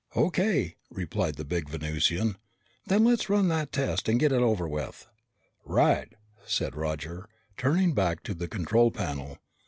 "O.K.," 0.15 0.77
replied 0.89 1.35
the 1.35 1.45
big 1.45 1.69
Venusian. 1.69 2.37
"Then 2.87 3.03
let's 3.03 3.29
run 3.29 3.49
that 3.49 3.71
test 3.71 4.09
and 4.09 4.19
get 4.19 4.31
it 4.31 4.41
over 4.41 4.67
with." 4.67 5.05
"Right," 5.63 6.11
said 6.43 6.75
Roger, 6.75 7.29
turning 7.55 7.93
back 7.93 8.23
to 8.23 8.33
the 8.33 8.47
control 8.47 8.89
panel. 8.89 9.37